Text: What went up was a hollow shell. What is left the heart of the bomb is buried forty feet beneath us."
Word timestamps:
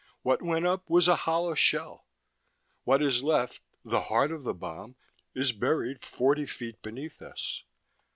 What 0.23 0.41
went 0.41 0.65
up 0.65 0.89
was 0.89 1.07
a 1.07 1.15
hollow 1.15 1.53
shell. 1.53 2.07
What 2.85 3.03
is 3.03 3.21
left 3.21 3.61
the 3.85 4.01
heart 4.01 4.31
of 4.31 4.41
the 4.41 4.55
bomb 4.55 4.95
is 5.35 5.51
buried 5.51 6.01
forty 6.03 6.47
feet 6.47 6.81
beneath 6.81 7.21
us." 7.21 7.61